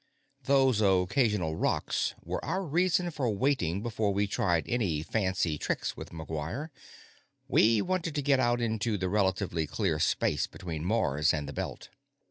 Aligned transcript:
Those 0.45 0.81
occasional 0.81 1.55
rocks 1.57 2.15
were 2.23 2.43
our 2.43 2.63
reason 2.63 3.11
for 3.11 3.29
waiting 3.29 3.83
before 3.83 4.11
we 4.11 4.25
tried 4.25 4.67
any 4.67 5.03
fancy 5.03 5.59
tricks 5.59 5.95
with 5.95 6.09
McGuire. 6.09 6.69
We 7.47 7.83
wanted 7.83 8.15
to 8.15 8.23
get 8.23 8.39
out 8.39 8.61
into 8.61 8.97
the 8.97 9.09
relatively 9.09 9.67
clear 9.67 9.99
space 9.99 10.47
between 10.47 10.83
Mars 10.83 11.35
and 11.35 11.47
the 11.47 11.53
Belt. 11.53 11.89